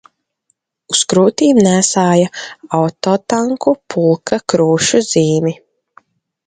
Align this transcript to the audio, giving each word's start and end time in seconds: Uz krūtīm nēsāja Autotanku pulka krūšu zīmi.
Uz 0.93 1.01
krūtīm 1.11 1.59
nēsāja 1.67 2.31
Autotanku 2.79 3.75
pulka 3.95 4.43
krūšu 4.55 5.05
zīmi. 5.15 5.57